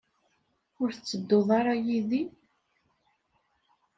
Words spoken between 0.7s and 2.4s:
Ur tettedduḍ ara yid-i?